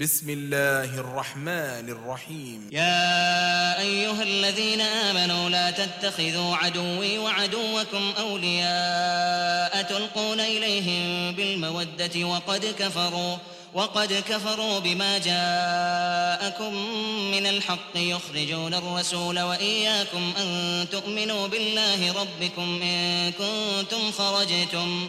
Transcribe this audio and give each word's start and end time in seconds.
بسم 0.00 0.30
الله 0.30 1.00
الرحمن 1.00 1.86
الرحيم. 1.90 2.68
يا 2.72 3.80
أيها 3.80 4.22
الذين 4.22 4.80
آمنوا 4.80 5.50
لا 5.50 5.70
تتخذوا 5.70 6.56
عدوي 6.56 7.18
وعدوكم 7.18 8.12
أولياء 8.18 9.82
تلقون 9.82 10.40
إليهم 10.40 11.34
بالمودة 11.34 12.24
وقد 12.24 12.74
كفروا 12.78 13.36
وقد 13.74 14.12
كفروا 14.12 14.78
بما 14.78 15.18
جاءكم 15.18 16.74
من 17.30 17.46
الحق. 17.46 17.96
يخرجون 17.96 18.74
الرسول 18.74 19.40
وإياكم 19.40 20.32
أن 20.38 20.86
تؤمنوا 20.92 21.46
بالله 21.48 22.12
ربكم 22.12 22.82
إن 22.82 23.32
كنتم 23.32 24.12
خرجتم. 24.12 25.08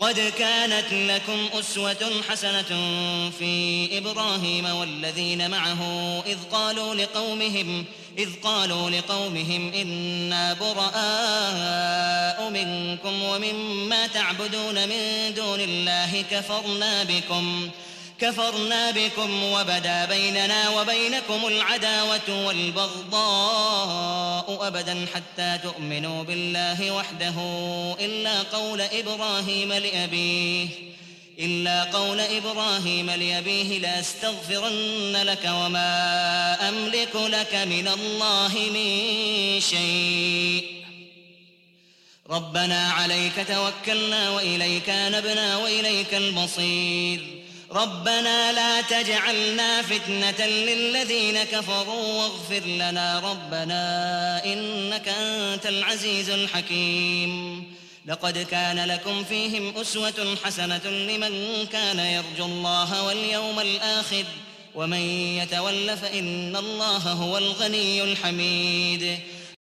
قد 0.00 0.32
كانت 0.38 0.92
لكم 0.92 1.58
أسوة 1.58 2.22
حسنة 2.28 2.62
في 3.38 3.88
إبراهيم 3.98 4.64
والذين 4.64 5.50
معه 5.50 5.82
إذ 6.26 6.38
قالوا 6.52 6.94
لقومهم 6.94 7.84
إذ 8.18 8.28
قالوا 8.42 8.90
لقومهم 8.90 9.72
إنا 9.72 10.54
براء 10.54 12.50
منكم 12.50 13.22
ومما 13.22 14.06
تعبدون 14.06 14.88
من 14.88 15.34
دون 15.36 15.60
الله 15.60 16.24
كفرنا 16.30 17.04
بكم 17.04 17.70
ۖ. 17.70 17.83
كفرنا 18.20 18.90
بكم 18.90 19.44
وبدا 19.44 20.04
بيننا 20.04 20.68
وبينكم 20.68 21.46
العداوة 21.46 22.46
والبغضاء 22.46 24.34
أبدا 24.68 25.06
حتى 25.14 25.58
تؤمنوا 25.62 26.22
بالله 26.22 26.90
وحده 26.90 27.34
إلا 28.00 28.42
قول 28.42 28.80
إبراهيم 28.80 29.72
لأبيه 29.72 30.68
إلا 31.38 31.84
قول 31.84 32.20
إبراهيم 32.20 33.10
لأبيه 33.10 33.78
لأستغفرن 33.78 35.22
لك 35.22 35.44
وما 35.44 36.68
أملك 36.68 37.16
لك 37.16 37.54
من 37.54 37.88
الله 37.88 38.52
من 38.74 39.60
شيء. 39.60 40.84
ربنا 42.30 42.92
عليك 42.92 43.46
توكلنا 43.48 44.30
وإليك 44.30 44.88
نبنا 44.88 45.56
وإليك 45.56 46.14
المصير. 46.14 47.43
ربنا 47.74 48.52
لا 48.52 48.80
تجعلنا 48.80 49.82
فتنة 49.82 50.46
للذين 50.46 51.44
كفروا 51.44 52.22
واغفر 52.22 52.66
لنا 52.66 53.20
ربنا 53.20 54.44
إنك 54.44 55.08
أنت 55.08 55.66
العزيز 55.66 56.30
الحكيم. 56.30 57.64
لقد 58.06 58.38
كان 58.38 58.84
لكم 58.84 59.24
فيهم 59.24 59.76
أسوة 59.76 60.36
حسنة 60.44 60.86
لمن 60.86 61.66
كان 61.72 61.98
يرجو 61.98 62.44
الله 62.44 63.02
واليوم 63.02 63.60
الآخر 63.60 64.24
ومن 64.74 65.00
يتول 65.38 65.96
فإن 65.96 66.56
الله 66.56 67.12
هو 67.12 67.38
الغني 67.38 68.02
الحميد. 68.02 69.18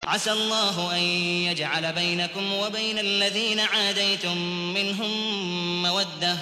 عسى 0.03 0.31
الله 0.31 0.95
أن 0.95 1.01
يجعل 1.49 1.93
بينكم 1.93 2.53
وبين 2.53 2.99
الذين 2.99 3.59
عاديتم 3.59 4.37
منهم 4.73 5.11
مودة 5.83 6.37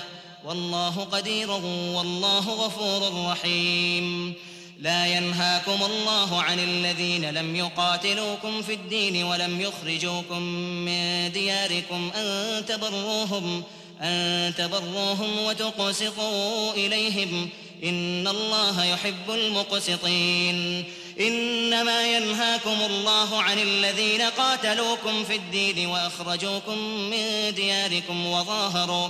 والله 0.45 1.07
قدير 1.11 1.51
والله 1.95 2.39
غفور 2.39 3.31
رحيم. 3.31 4.33
لا 4.79 5.07
ينهاكم 5.07 5.83
الله 5.83 6.41
عن 6.41 6.59
الذين 6.59 7.29
لم 7.29 7.55
يقاتلوكم 7.55 8.61
في 8.61 8.73
الدين 8.73 9.23
ولم 9.23 9.61
يخرجوكم 9.61 10.41
من 10.85 11.31
دياركم 11.31 12.11
أن 12.15 12.65
تبروهم 12.65 13.63
أن 14.01 14.53
تبروهم 14.57 15.39
وتقسطوا 15.39 16.73
إليهم. 16.73 17.49
إن 17.83 18.27
الله 18.27 18.85
يحب 18.85 19.29
المقسطين. 19.29 20.85
إنما 21.19 22.17
ينهاكم 22.17 22.77
الله 22.89 23.41
عن 23.41 23.59
الذين 23.59 24.21
قاتلوكم 24.21 25.23
في 25.23 25.35
الدين 25.35 25.87
وأخرجوكم 25.87 26.77
من 27.09 27.53
دياركم 27.55 28.25
وظاهروا 28.25 29.09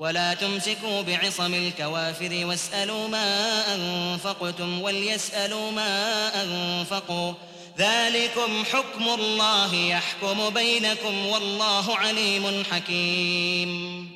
ولا 0.00 0.34
تمسكوا 0.34 1.02
بعصم 1.02 1.54
الكوافر 1.54 2.46
واسألوا 2.46 3.08
ما 3.08 3.62
أنفقتم 3.74 4.82
وليسألوا 4.82 5.70
ما 5.70 6.30
أنفقوا. 6.42 7.32
ذلكم 7.78 8.64
حكم 8.72 9.08
الله 9.08 9.74
يحكم 9.74 10.50
بينكم 10.50 11.26
والله 11.26 11.96
عليم 11.96 12.64
حكيم. 12.70 14.10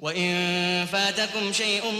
وإن 0.00 0.86
فاتكم 0.92 1.52
شيء 1.52 1.90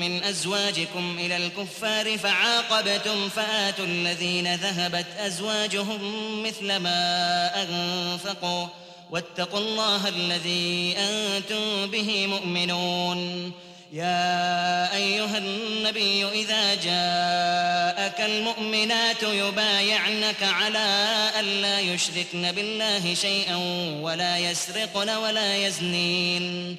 من 0.00 0.22
أزواجكم 0.22 1.16
إلى 1.18 1.36
الكفار 1.36 2.18
فعاقبتم 2.18 3.28
فآتوا 3.28 3.84
الذين 3.84 4.54
ذهبت 4.54 5.06
أزواجهم 5.18 6.42
مثل 6.42 6.76
ما 6.76 7.50
أنفقوا. 7.62 8.83
واتقوا 9.10 9.60
الله 9.60 10.08
الذي 10.08 10.96
أنتم 10.98 11.86
به 11.86 12.26
مؤمنون. 12.26 13.52
يا 13.92 14.96
أيها 14.96 15.38
النبي 15.38 16.26
إذا 16.28 16.74
جاءك 16.74 18.20
المؤمنات 18.20 19.22
يبايعنك 19.22 20.42
على 20.42 21.30
ألا 21.40 21.80
يشركن 21.80 22.52
بالله 22.52 23.14
شيئا 23.14 23.56
ولا 24.02 24.38
يسرقن 24.38 25.10
ولا 25.10 25.56
يزنين. 25.56 26.76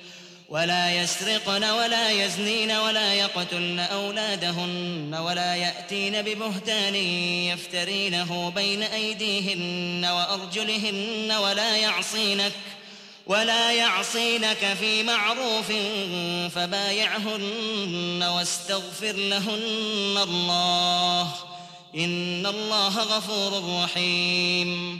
ولا 0.50 0.92
يسرقن 0.92 1.64
ولا 1.64 2.12
يزنين 2.12 2.72
ولا 2.72 3.14
يقتلن 3.14 3.80
أولادهن 3.80 5.16
ولا 5.16 5.56
يأتين 5.56 6.22
ببهتان 6.22 6.96
يفترينه 7.46 8.50
بين 8.56 8.84
أيديهن 8.84 10.06
وأرجلهن 10.06 11.32
ولا 11.32 11.78
يعصينك 11.78 12.52
ولا 13.28 13.72
يعصينك 13.72 14.78
في 14.80 15.04
معروف 15.04 15.72
فبايعهن 16.56 18.24
واستغفر 18.24 19.12
لهن 19.12 20.18
الله 20.18 21.32
إن 21.96 22.46
الله 22.46 23.00
غفور 23.00 23.84
رحيم 23.84 25.00